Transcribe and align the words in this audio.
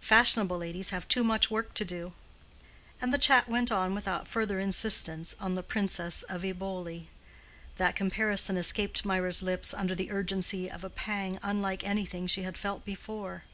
Fashionable 0.00 0.56
ladies 0.56 0.88
have 0.92 1.06
too 1.08 1.22
much 1.22 1.50
work 1.50 1.74
to 1.74 1.84
do." 1.84 2.14
And 3.02 3.12
the 3.12 3.18
chat 3.18 3.50
went 3.50 3.70
on 3.70 3.92
without 3.94 4.26
further 4.26 4.58
insistence 4.58 5.34
on 5.38 5.56
the 5.56 5.62
Princess 5.62 6.22
of 6.22 6.40
Eboli. 6.40 7.08
That 7.76 7.94
comparison 7.94 8.56
escaped 8.56 9.04
Mirah's 9.04 9.42
lips 9.42 9.74
under 9.74 9.94
the 9.94 10.10
urgency 10.10 10.70
of 10.70 10.84
a 10.84 10.88
pang 10.88 11.38
unlike 11.42 11.84
anything 11.84 12.26
she 12.26 12.44
had 12.44 12.56
felt 12.56 12.86
before. 12.86 13.44